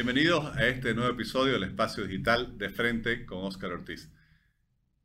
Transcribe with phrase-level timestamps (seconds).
[0.00, 4.08] Bienvenidos a este nuevo episodio del Espacio Digital de Frente con Óscar Ortiz.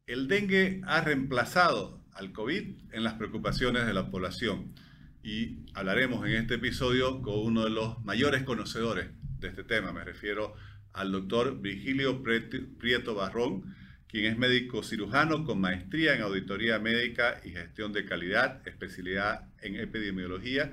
[0.06, 4.76] El dengue ha reemplazado al COVID en las preocupaciones de la población
[5.24, 9.08] y hablaremos en este episodio con uno de los mayores conocedores
[9.40, 9.92] de este tema.
[9.94, 10.54] Me refiero
[10.94, 13.76] al doctor Virgilio Prieto Barrón,
[14.08, 19.76] quien es médico cirujano con maestría en auditoría médica y gestión de calidad, especialidad en
[19.76, 20.72] epidemiología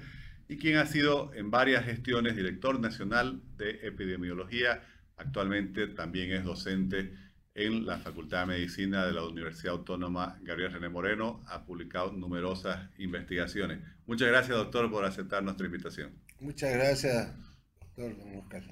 [0.50, 4.82] y quien ha sido en varias gestiones director nacional de epidemiología.
[5.16, 7.14] Actualmente también es docente
[7.54, 11.40] en la Facultad de Medicina de la Universidad Autónoma Gabriel René Moreno.
[11.46, 13.78] Ha publicado numerosas investigaciones.
[14.06, 16.18] Muchas gracias, doctor, por aceptar nuestra invitación.
[16.40, 17.32] Muchas gracias,
[17.78, 18.64] doctor Oscar.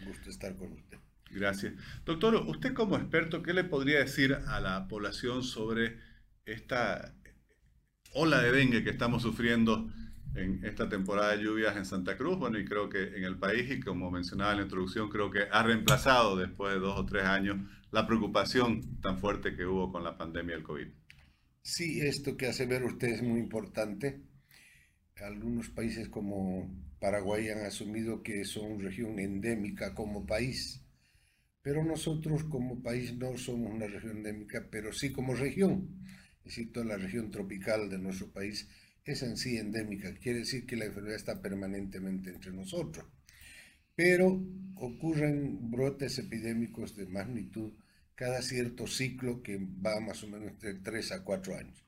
[0.00, 0.96] Un gusto estar con usted.
[1.30, 1.74] Gracias.
[2.06, 5.98] Doctor, usted como experto, ¿qué le podría decir a la población sobre
[6.46, 7.14] esta
[8.14, 9.92] ola de dengue que estamos sufriendo
[10.34, 13.70] en esta temporada de lluvias en Santa Cruz, bueno, y creo que en el país,
[13.70, 17.24] y como mencionaba en la introducción, creo que ha reemplazado después de dos o tres
[17.24, 17.58] años
[17.90, 20.88] la preocupación tan fuerte que hubo con la pandemia del COVID.
[21.62, 24.22] Sí, esto que hace ver usted es muy importante.
[25.16, 30.82] Algunos países como Paraguay han asumido que son región endémica como país,
[31.60, 36.02] pero nosotros como país no somos una región endémica, pero sí como región.
[36.38, 38.68] Es decir, toda la región tropical de nuestro país
[39.04, 43.06] es en sí endémica, quiere decir que la enfermedad está permanentemente entre nosotros.
[43.94, 44.42] Pero
[44.76, 47.72] ocurren brotes epidémicos de magnitud
[48.14, 51.84] cada cierto ciclo que va más o menos de 3 a 4 años.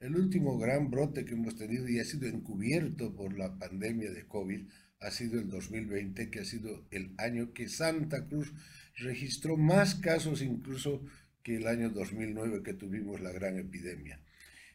[0.00, 4.26] El último gran brote que hemos tenido y ha sido encubierto por la pandemia de
[4.26, 4.66] COVID
[5.00, 8.52] ha sido el 2020, que ha sido el año que Santa Cruz
[8.96, 11.02] registró más casos incluso
[11.42, 14.20] que el año 2009 que tuvimos la gran epidemia.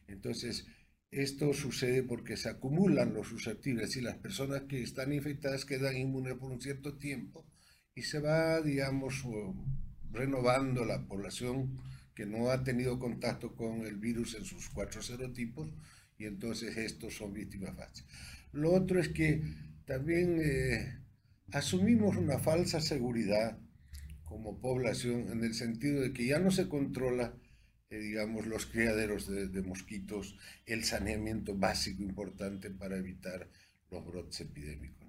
[0.07, 0.67] Entonces,
[1.11, 6.35] esto sucede porque se acumulan los susceptibles y las personas que están infectadas quedan inmunes
[6.35, 7.45] por un cierto tiempo
[7.93, 9.23] y se va, digamos,
[10.11, 11.77] renovando la población
[12.15, 15.69] que no ha tenido contacto con el virus en sus cuatro serotipos
[16.17, 18.09] y entonces estos son víctimas fáciles.
[18.53, 19.41] Lo otro es que
[19.85, 20.97] también eh,
[21.51, 23.57] asumimos una falsa seguridad
[24.23, 27.35] como población en el sentido de que ya no se controla
[27.91, 33.49] eh, digamos, los criaderos de, mosquitos, el saneamiento básico importante para evitar
[33.91, 35.07] los brotes epidémicos.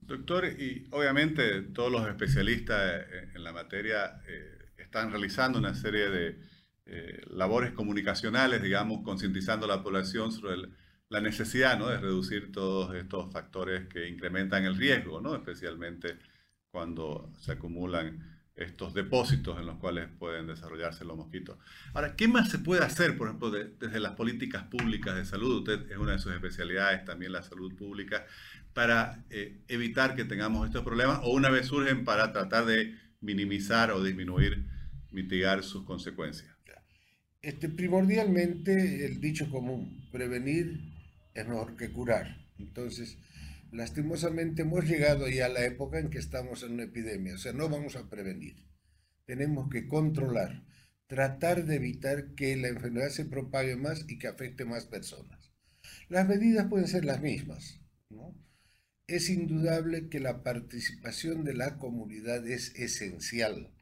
[0.00, 6.10] Doctor, y obviamente todos los especialistas eh, en la materia eh, están realizando una serie
[6.10, 6.52] de
[7.28, 10.68] labores comunicacionales, digamos, concientizando a la población sobre
[11.08, 11.88] la necesidad ¿no?
[11.88, 15.36] de reducir todos estos factores que incrementan el riesgo, ¿no?
[15.36, 16.18] especialmente
[16.70, 21.58] cuando se acumulan estos depósitos en los cuales pueden desarrollarse los mosquitos.
[21.94, 25.58] Ahora, ¿qué más se puede hacer, por ejemplo, desde las políticas públicas de salud?
[25.58, 28.26] Usted es una de sus especialidades, también la salud pública,
[28.74, 33.90] para eh, evitar que tengamos estos problemas o una vez surgen para tratar de minimizar
[33.90, 34.66] o disminuir,
[35.10, 36.52] mitigar sus consecuencias.
[37.42, 40.80] Este, primordialmente, el dicho común, prevenir
[41.34, 42.36] es mejor que curar.
[42.58, 43.18] Entonces,
[43.72, 47.52] lastimosamente hemos llegado ya a la época en que estamos en una epidemia, o sea,
[47.52, 48.66] no vamos a prevenir,
[49.24, 50.62] tenemos que controlar,
[51.06, 55.52] tratar de evitar que la enfermedad se propague más y que afecte más personas.
[56.08, 57.80] Las medidas pueden ser las mismas,
[58.10, 58.36] ¿no?
[59.06, 63.72] Es indudable que la participación de la comunidad es esencial,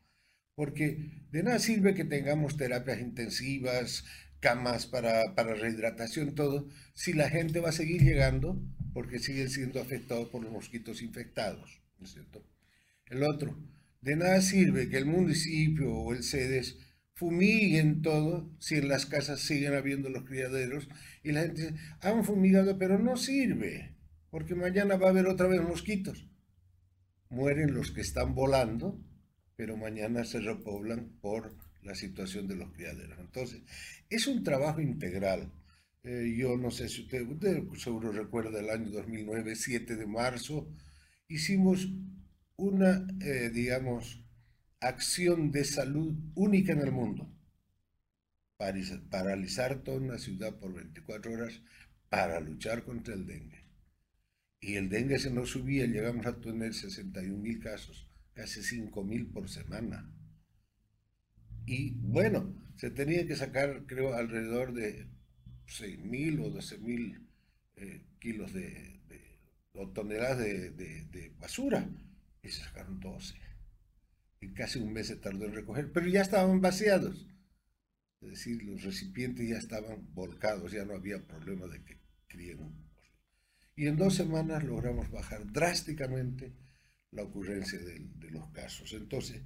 [0.54, 4.04] porque de nada sirve que tengamos terapias intensivas,
[4.40, 8.60] camas para, para rehidratación, todo, si la gente va a seguir llegando
[8.92, 12.44] porque siguen siendo afectados por los mosquitos infectados, ¿no es cierto?
[13.06, 13.56] El otro,
[14.00, 16.78] de nada sirve que el municipio o el CEDES
[17.14, 20.88] fumiguen todo si en las casas siguen habiendo los criaderos
[21.22, 23.94] y la gente dice, han fumigado, pero no sirve,
[24.30, 26.26] porque mañana va a haber otra vez mosquitos.
[27.28, 28.98] Mueren los que están volando,
[29.54, 33.18] pero mañana se repoblan por la situación de los criaderos.
[33.18, 33.62] Entonces,
[34.08, 35.50] es un trabajo integral
[36.03, 37.27] eh, yo no sé si usted,
[37.77, 40.66] seguro recuerda el año 2009, 7 de marzo,
[41.28, 41.88] hicimos
[42.56, 44.24] una, eh, digamos,
[44.80, 47.30] acción de salud única en el mundo.
[48.56, 51.62] Paralizar toda una ciudad por 24 horas
[52.09, 53.65] para luchar contra el dengue.
[54.60, 59.27] Y el dengue se nos subía, llegamos a tener 61 mil casos, casi 5 mil
[59.27, 60.10] por semana.
[61.70, 65.06] Y bueno, se tenía que sacar, creo, alrededor de
[65.68, 67.28] 6.000 o 12.000
[67.76, 68.98] eh, kilos de,
[69.74, 71.88] o toneladas de, basura
[72.42, 73.36] y se sacaron 12.
[74.40, 77.28] Y casi un mes se tardó en recoger, pero ya estaban vaciados.
[78.20, 82.74] Es decir, los recipientes ya estaban volcados, ya no había problema de que críen.
[83.76, 86.52] Y en dos semanas logramos bajar drásticamente
[87.12, 88.92] la ocurrencia de, de los casos.
[88.92, 89.42] Entonces,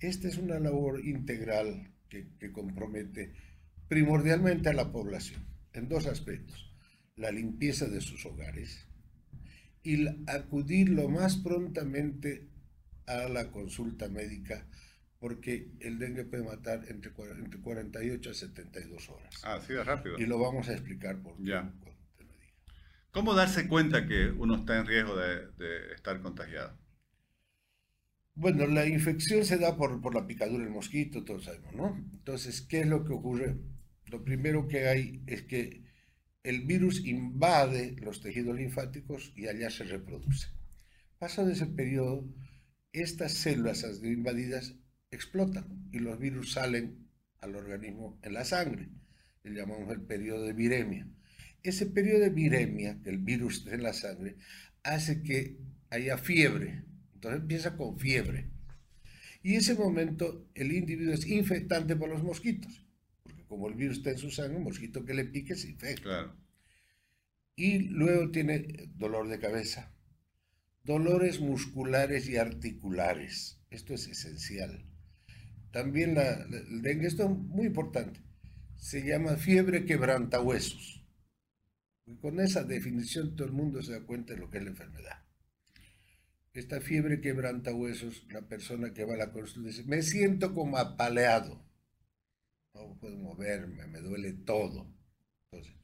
[0.00, 3.32] esta es una labor integral que, que compromete
[3.88, 6.72] primordialmente a la población en dos aspectos.
[7.16, 8.88] La limpieza de sus hogares
[9.82, 12.48] y acudir lo más prontamente
[13.06, 14.66] a la consulta médica
[15.20, 19.40] porque el dengue puede matar entre, entre 48 a 72 horas.
[19.42, 20.18] Ah, sí, es rápido.
[20.18, 21.50] Y lo vamos a explicar por qué.
[21.50, 21.72] Ya.
[23.10, 26.76] ¿Cómo darse cuenta que uno está en riesgo de, de estar contagiado?
[28.36, 31.96] Bueno, la infección se da por, por la picadura del mosquito, todos sabemos, ¿no?
[32.12, 33.56] Entonces, ¿qué es lo que ocurre?
[34.06, 35.84] Lo primero que hay es que
[36.42, 40.48] el virus invade los tejidos linfáticos y allá se reproduce.
[41.18, 42.28] Pasado ese periodo,
[42.92, 44.74] estas células invadidas
[45.10, 47.08] explotan y los virus salen
[47.40, 48.90] al organismo en la sangre.
[49.42, 51.08] Le llamamos el periodo de viremia.
[51.62, 54.36] Ese periodo de viremia, el virus en la sangre,
[54.82, 55.56] hace que
[55.88, 56.83] haya fiebre,
[57.24, 58.50] entonces empieza con fiebre.
[59.42, 62.86] Y ese momento el individuo es infectante por los mosquitos,
[63.22, 66.36] porque como el virus está en su sangre, un mosquito que le pique se infecta.
[67.56, 69.94] Y luego tiene dolor de cabeza,
[70.82, 73.58] dolores musculares y articulares.
[73.70, 74.84] Esto es esencial.
[75.70, 78.20] También la, el dengue, esto es muy importante,
[78.76, 81.04] se llama fiebre quebrantahuesos.
[82.06, 84.70] Y con esa definición todo el mundo se da cuenta de lo que es la
[84.70, 85.23] enfermedad.
[86.54, 90.78] Esta fiebre quebranta huesos, la persona que va a la consulta dice, me siento como
[90.78, 91.60] apaleado,
[92.74, 94.86] no puedo moverme, me duele todo.
[95.50, 95.74] Entonces,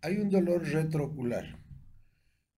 [0.00, 1.56] hay un dolor retroocular.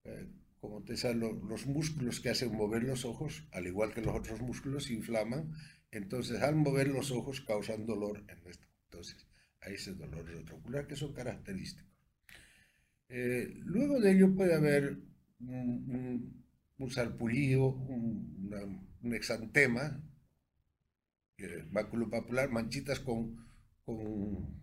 [0.05, 0.27] Eh,
[0.59, 4.41] como te saben, los músculos que hacen mover los ojos, al igual que los otros
[4.41, 5.53] músculos, se inflaman.
[5.91, 8.67] Entonces, al mover los ojos causan dolor en esto.
[8.85, 9.27] Entonces,
[9.61, 11.93] hay ese dolor retroocular que son característicos.
[13.09, 14.97] Eh, luego de ello puede haber
[15.39, 16.44] un
[16.77, 16.89] un,
[19.01, 20.01] un exantema,
[21.71, 23.45] báculo papular, manchitas con,
[23.85, 24.61] con,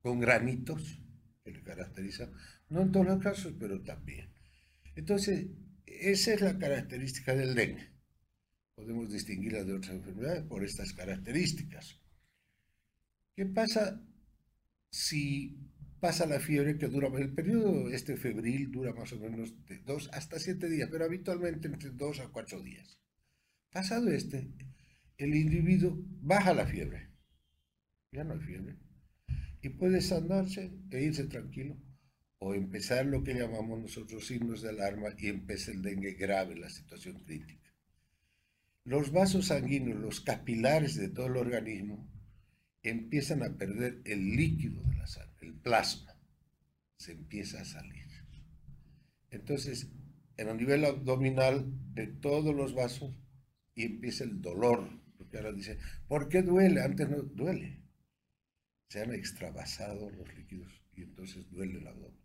[0.00, 1.02] con, granitos,
[1.44, 2.30] que le caracteriza,
[2.68, 4.32] no en todos los casos, pero también.
[4.94, 5.46] Entonces,
[5.84, 7.90] esa es la característica del dengue.
[8.74, 12.00] Podemos distinguirla de otras enfermedades por estas características.
[13.34, 14.02] ¿Qué pasa
[14.90, 15.58] si
[16.06, 20.08] pasa la fiebre que dura, el periodo este febril dura más o menos de dos
[20.12, 23.00] hasta siete días, pero habitualmente entre dos a cuatro días.
[23.72, 24.52] Pasado este,
[25.18, 27.10] el individuo baja la fiebre,
[28.12, 28.76] ya no hay fiebre,
[29.60, 31.76] y puede sanarse e irse tranquilo,
[32.38, 36.70] o empezar lo que llamamos nosotros signos de alarma y empieza el dengue grave, la
[36.70, 37.68] situación crítica.
[38.84, 42.08] Los vasos sanguíneos, los capilares de todo el organismo,
[42.84, 46.18] empiezan a perder el líquido de la sangre, el plasma,
[46.96, 48.06] se empieza a salir.
[49.30, 49.88] Entonces,
[50.36, 53.18] en el nivel abdominal de todos los vasos
[53.74, 55.78] y empieza el dolor, porque ahora dice,
[56.08, 56.82] ¿por qué duele?
[56.82, 57.82] Antes no duele.
[58.88, 62.20] Se han extravasado los líquidos y entonces duele el abdomen.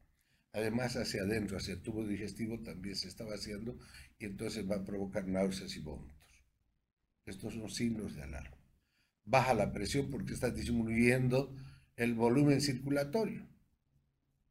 [0.53, 3.77] Además, hacia adentro, hacia el tubo digestivo también se está vaciando
[4.19, 6.45] y entonces va a provocar náuseas y vómitos.
[7.25, 8.61] Estos son signos de alarma
[9.25, 11.55] baja la presión porque está disminuyendo
[11.95, 13.47] el volumen circulatorio.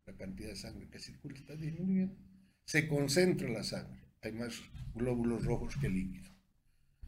[0.06, 2.16] La cantidad de sangre que circula está disminuyendo.
[2.64, 4.00] Se concentra la sangre.
[4.22, 4.60] Hay más
[4.94, 6.30] glóbulos rojos que líquido.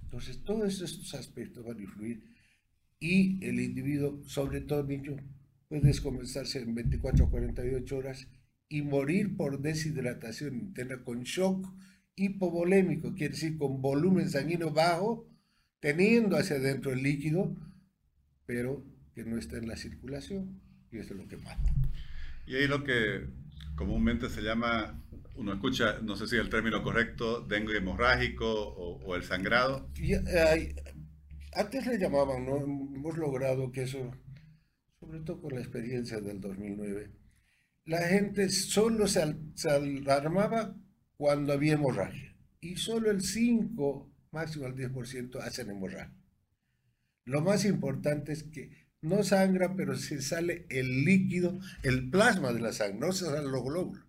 [0.02, 2.32] Entonces, todos estos aspectos van a influir
[3.00, 5.16] y el individuo, sobre todo niño,
[5.68, 8.28] puede descompensarse en 24 a 48 horas
[8.68, 11.66] y morir por deshidratación interna con shock
[12.14, 15.26] hipovolémico, quiere decir con volumen sanguíneo bajo
[15.80, 17.56] teniendo hacia adentro el líquido,
[18.46, 21.74] pero que no está en la circulación, y eso es lo que mata.
[22.46, 23.26] Y ahí lo que
[23.74, 25.00] comúnmente se llama,
[25.36, 29.88] uno escucha, no sé si el término correcto, dengue hemorrágico o, el sangrado.
[31.54, 32.56] antes le llamaban, ¿no?
[32.56, 34.10] Hemos logrado que eso,
[35.00, 37.10] sobre todo con la experiencia del 2009,
[37.84, 40.74] la gente solo se, se alarmaba
[41.16, 42.36] cuando había hemorragia.
[42.60, 46.14] Y solo el 5 máximo al 10% hacen hemorragia.
[47.24, 52.60] Lo más importante es que no sangra, pero se sale el líquido, el plasma de
[52.60, 54.04] la sangre, no se salen los glóbulos.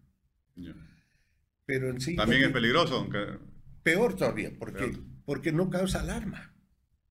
[1.65, 3.39] Pero en sí, También es peligroso, aunque...
[3.81, 6.53] Peor todavía, porque, porque no causa alarma.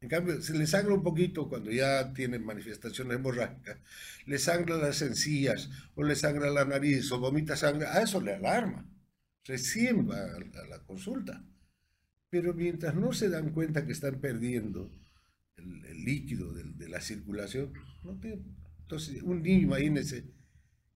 [0.00, 3.78] En cambio, se le sangra un poquito cuando ya tiene manifestaciones hemorrágicas,
[4.26, 8.34] le sangra las encías, o le sangra la nariz, o vomita sangre, a eso le
[8.34, 8.88] alarma.
[9.44, 11.44] Recién va a la consulta.
[12.30, 14.90] Pero mientras no se dan cuenta que están perdiendo
[15.56, 20.24] el, líquido de, la circulación, no entonces un niño, imagínese,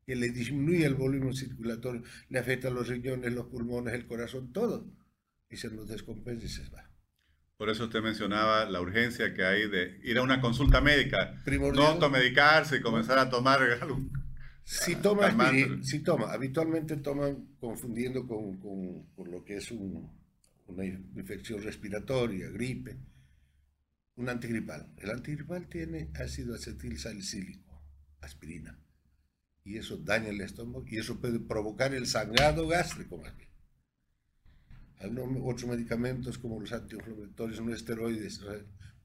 [0.04, 4.86] que le disminuye el volumen circulatorio, le afecta los riñones, los pulmones, el corazón, todo.
[5.48, 6.90] y se nos descompensa y se va.
[7.56, 11.86] Por eso usted mencionaba la urgencia que hay de ir a una consulta médica, no
[11.86, 14.12] automedicarse y comenzar a tomar algún
[14.66, 15.32] si toma,
[15.82, 20.84] si toma, habitualmente toman confundiendo con, con, lo que es una
[21.14, 22.96] infección respiratoria, gripe,
[24.16, 24.92] un antigripal.
[24.98, 27.82] El antigripal tiene ácido acetil salicílico,
[28.20, 28.78] aspirina,
[29.64, 33.34] y eso daña el estómago y eso puede provocar el sangrado gástrico más.
[35.42, 38.40] Otros medicamentos como los antiinflamatorios no esteroides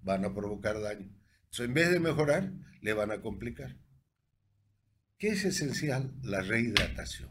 [0.01, 1.10] van a provocar daño.
[1.44, 3.77] Entonces, en vez de mejorar, le van a complicar.
[5.18, 6.13] ¿Qué es esencial?
[6.24, 7.30] La rehidratación.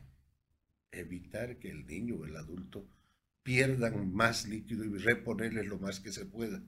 [0.92, 2.86] Evitar que el niño o el adulto
[3.42, 6.62] pierdan más líquido y reponerles lo más que se pueda.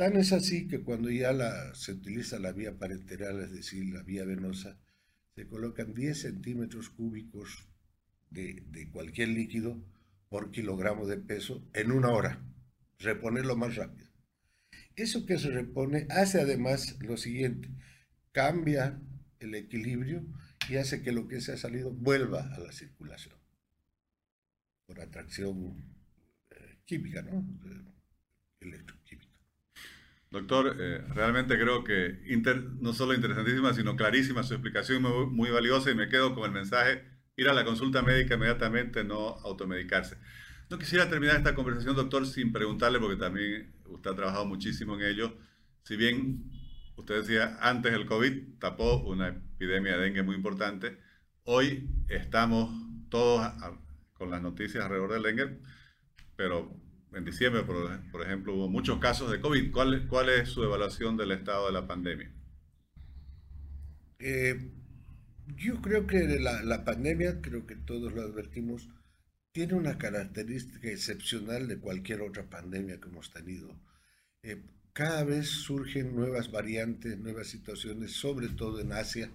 [0.00, 1.34] Tan es así que cuando ya
[1.74, 4.78] se utiliza la vía parenteral, es decir, la vía venosa,
[5.34, 7.68] se colocan 10 centímetros cúbicos
[8.30, 9.78] de, cualquier líquido
[10.30, 12.42] por kilogramo de peso en una hora.
[12.98, 14.08] Reponerlo más rápido.
[14.96, 17.68] Eso que se repone hace además lo siguiente,
[18.32, 18.98] cambia
[19.38, 20.24] el equilibrio
[20.70, 23.36] y hace que lo que se ha salido vuelva a la circulación
[24.86, 25.74] por atracción
[26.52, 27.46] eh, química, ¿no?
[28.60, 29.29] Electroquímica.
[30.30, 32.20] Doctor, eh, realmente creo que
[32.80, 37.04] no solo interesantísima, sino clarísima su explicación, muy, valiosa y me quedo con el mensaje,
[37.36, 40.16] ir a la consulta médica inmediatamente, no automedicarse.
[40.70, 45.02] No quisiera terminar esta conversación, doctor, sin preguntarle, porque también usted ha trabajado muchísimo en
[45.02, 45.36] ello,
[45.82, 46.44] si bien
[47.00, 50.98] Usted decía, antes el COVID tapó una epidemia de dengue muy importante.
[51.44, 52.70] Hoy estamos
[53.08, 53.50] todos
[54.12, 55.60] con las noticias alrededor del dengue,
[56.36, 56.76] pero
[57.12, 59.72] en diciembre, por, ejemplo, hubo muchos casos de COVID.
[59.72, 62.30] ¿Cuál, ¿Cuál, es su evaluación del estado de la pandemia?
[64.18, 64.70] Eh,
[65.56, 68.88] yo creo que la, la, pandemia, creo que todos lo advertimos,
[69.52, 73.76] tiene una característica excepcional de cualquier otra pandemia que hemos tenido.
[74.42, 74.62] Eh,
[74.92, 79.30] cada vez surgen nuevas variantes, nuevas situaciones, sobre todo en Asia,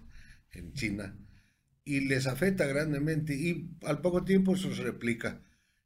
[0.52, 1.18] en China,
[1.84, 5.42] y les afecta grandemente y al poco tiempo eso se replica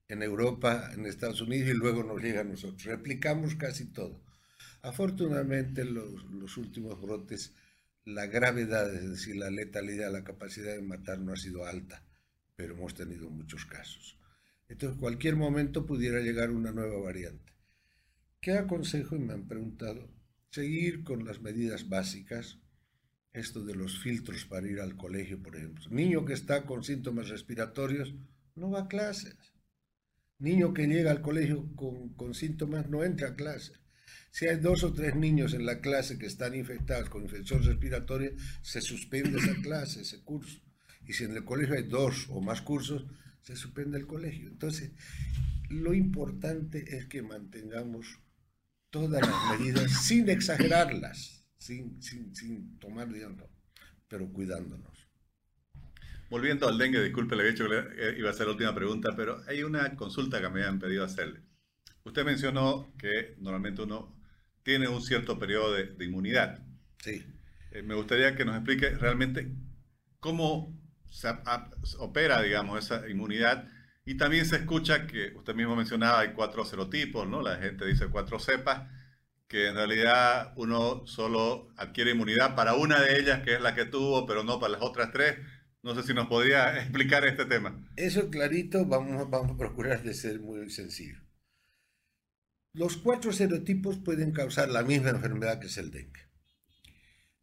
[0.10, 2.84] en Europa, en Estados Unidos y luego nos llega a nosotros.
[2.84, 4.22] Replicamos casi todo.
[4.82, 7.54] Afortunadamente los, los últimos brotes,
[8.06, 12.04] la gravedad, es decir, la letalidad, la capacidad de matar no ha sido alta,
[12.56, 14.18] pero hemos tenido muchos casos.
[14.68, 17.54] Entonces, cualquier momento pudiera llegar una nueva variante.
[18.42, 19.16] ¿Qué aconsejo?
[19.16, 20.10] Y me han preguntado,
[20.50, 22.60] seguir con las medidas básicas,
[23.32, 25.86] esto de los filtros para ir al colegio, por ejemplo.
[25.92, 28.16] Niño que está con síntomas respiratorios
[28.56, 29.38] no va a clases.
[30.40, 33.74] Niño que llega al colegio con, con síntomas no entra a clase.
[34.32, 38.32] Si hay dos o tres niños en la clase que están infectados con infección respiratoria,
[38.62, 40.62] se suspende esa clase, ese curso.
[41.06, 43.06] Y si en el colegio hay dos o más cursos,
[43.42, 44.48] se suspende el colegio.
[44.48, 44.92] Entonces,
[45.70, 48.20] lo importante es que mantengamos
[48.90, 53.50] todas las medidas sin exagerarlas, sin, sin, sin tomar viento,
[54.08, 54.99] pero cuidándonos.
[56.30, 59.16] Volviendo al dengue, disculpe, le he dicho que eh, iba a ser la última pregunta,
[59.16, 61.42] pero hay una consulta que me han pedido hacerle.
[62.04, 64.16] Usted mencionó que normalmente uno
[64.64, 66.60] tiene un cierto periodo de, inmunidad.
[67.04, 67.26] Sí.
[67.72, 69.52] Eh, me gustaría que nos explique realmente
[70.20, 70.78] cómo
[71.10, 71.30] se
[71.98, 73.68] opera, digamos, esa inmunidad
[74.06, 77.44] y también se escucha que usted mismo mencionaba, hay cuatro serotipos, ¿no?
[77.44, 78.90] La gente dice cuatro cepas,
[79.48, 83.86] que en realidad uno solo adquiere inmunidad para una de ellas, que es la que
[83.86, 85.38] tuvo, pero no para las otras tres.
[85.82, 87.88] No sé si nos podría explicar este tema.
[87.96, 91.20] Eso clarito, vamos, vamos a procurar de ser muy sencillo.
[92.74, 96.30] Los cuatro serotipos pueden causar la misma enfermedad que es el dengue.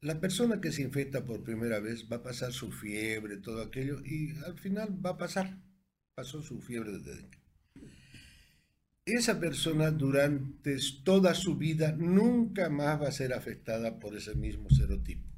[0.00, 4.00] La persona que se infecta por primera vez va a pasar su fiebre, todo aquello,
[4.04, 5.58] y al final va a pasar
[6.16, 7.38] pasó su fiebre de dengue.
[9.04, 14.70] Esa persona durante toda su vida nunca más va a ser afectada por ese mismo
[14.70, 15.28] serotipo.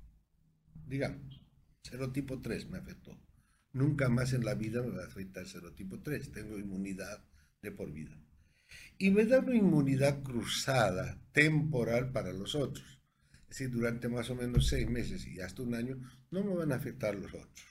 [0.87, 1.38] Digamos,
[1.89, 3.19] serotipo 3 me afectó.
[3.73, 6.33] Nunca más en la vida me va a afectar serotipo 3.
[6.33, 7.25] Tengo inmunidad
[7.63, 8.19] de por vida.
[8.99, 13.01] Y me da una inmunidad cruzada, temporal para los otros.
[13.43, 15.99] Es decir, durante más o menos seis meses y hasta un año
[16.31, 17.67] no me van a afectar los otros.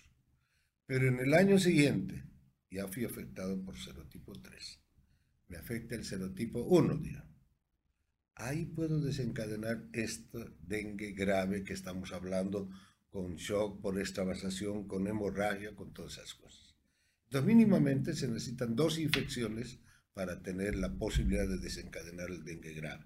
[0.88, 2.24] Pero en el año siguiente,
[2.72, 4.80] ya fui afectado por serotipo 3.
[5.50, 7.38] Me afecta el serotipo 1, digamos.
[8.36, 12.70] Ahí puedo desencadenar este dengue grave que estamos hablando,
[13.10, 16.76] con shock por extravasación, con hemorragia, con todas esas cosas.
[17.26, 19.80] Entonces, mínimamente se necesitan dos infecciones
[20.14, 23.06] para tener la posibilidad de desencadenar el dengue grave.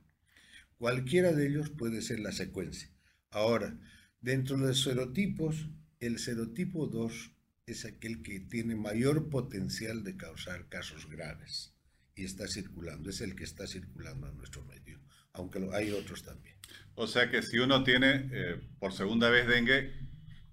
[0.77, 2.89] Cualquiera de ellos puede ser la secuencia.
[3.29, 3.77] Ahora,
[4.21, 7.31] dentro de los serotipos, el serotipo 2
[7.67, 11.73] es aquel que tiene mayor potencial de causar casos graves
[12.15, 14.99] y está circulando, es el que está circulando en nuestro medio,
[15.33, 16.55] aunque hay otros también.
[16.95, 19.93] O sea que si uno tiene eh, por segunda vez dengue,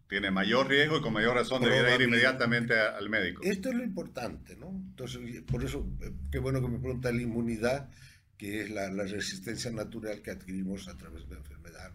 [0.09, 3.43] tiene mayor riesgo y con mayor razón debería ir inmediatamente al médico.
[3.45, 4.71] Esto es lo importante, ¿no?
[4.71, 7.91] Entonces, por eso, eh, qué bueno que me pregunta la inmunidad,
[8.39, 11.93] que es la, la resistencia natural que adquirimos a través de la enfermedad.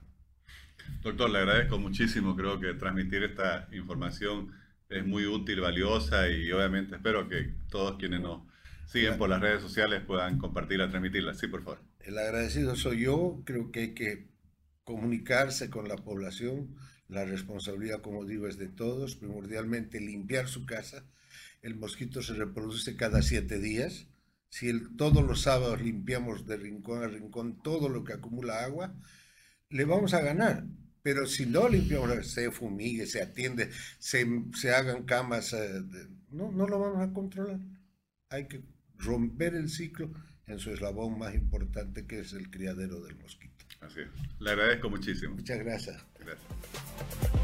[1.02, 4.52] Doctor, le agradezco muchísimo, creo que transmitir esta información
[4.90, 8.44] es muy útil, valiosa y obviamente espero que todos quienes nos
[8.86, 11.34] siguen por las redes sociales puedan compartirla, transmitirla.
[11.34, 11.80] Sí, por favor.
[12.04, 14.28] El agradecido soy yo, creo que hay que
[14.84, 16.76] comunicarse con la población,
[17.08, 21.06] la responsabilidad, como digo, es de todos, primordialmente limpiar su casa.
[21.62, 24.08] El mosquito se reproduce cada siete días.
[24.50, 28.94] Si todos los sábados limpiamos de rincón a rincón todo lo que acumula agua,
[29.70, 30.66] le vamos a ganar.
[31.04, 33.70] Pero si no limpiamos, se fumigue, se atiende,
[34.00, 35.82] se, se hagan camas, eh,
[36.32, 37.60] no, no lo vamos a controlar.
[38.30, 38.62] Hay que
[38.98, 40.12] romper el ciclo
[40.48, 43.66] en su eslabón más importante que es el criadero del mosquito.
[43.82, 44.08] Así es.
[44.40, 45.36] Le agradezco muchísimo.
[45.36, 46.06] Muchas gracias.
[46.20, 47.43] Gracias.